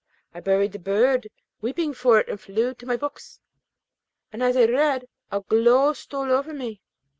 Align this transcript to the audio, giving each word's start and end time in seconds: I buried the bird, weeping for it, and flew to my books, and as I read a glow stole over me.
I 0.33 0.39
buried 0.39 0.71
the 0.71 0.79
bird, 0.79 1.27
weeping 1.61 1.93
for 1.93 2.17
it, 2.19 2.27
and 2.27 2.41
flew 2.41 2.73
to 2.73 2.85
my 2.87 2.97
books, 2.97 3.39
and 4.33 4.41
as 4.41 4.57
I 4.57 4.65
read 4.65 5.07
a 5.31 5.41
glow 5.41 5.93
stole 5.93 6.31
over 6.31 6.55
me. 6.55 6.81